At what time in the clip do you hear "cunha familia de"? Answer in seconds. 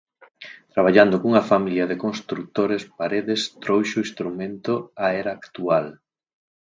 1.21-1.99